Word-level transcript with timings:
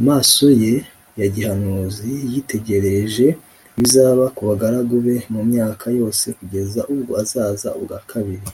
amaso 0.00 0.44
ye 0.62 0.74
ya 1.18 1.26
gihanuzi 1.34 2.10
yitegereje 2.32 3.26
ibizaba 3.76 4.24
ku 4.34 4.40
bagaragu 4.48 4.96
be 5.04 5.16
mu 5.32 5.40
myaka 5.50 5.86
yose 6.00 6.24
kugeza 6.38 6.80
ubwo 6.92 7.12
azaza 7.22 7.68
ubwa 7.80 7.98
kabiri 8.12 8.48